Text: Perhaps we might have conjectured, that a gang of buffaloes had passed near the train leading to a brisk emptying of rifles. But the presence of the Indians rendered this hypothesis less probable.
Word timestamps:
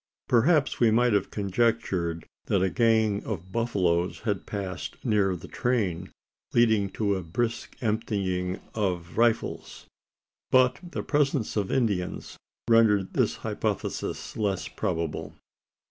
Perhaps 0.27 0.79
we 0.79 0.89
might 0.89 1.13
have 1.13 1.29
conjectured, 1.29 2.25
that 2.45 2.63
a 2.63 2.71
gang 2.71 3.23
of 3.23 3.51
buffaloes 3.51 4.21
had 4.21 4.47
passed 4.47 4.95
near 5.05 5.35
the 5.35 5.47
train 5.47 6.09
leading 6.55 6.89
to 6.89 7.13
a 7.13 7.21
brisk 7.21 7.75
emptying 7.81 8.59
of 8.73 9.15
rifles. 9.15 9.85
But 10.49 10.79
the 10.81 11.03
presence 11.03 11.55
of 11.55 11.67
the 11.67 11.75
Indians 11.77 12.35
rendered 12.67 13.13
this 13.13 13.35
hypothesis 13.45 14.35
less 14.35 14.67
probable. 14.67 15.35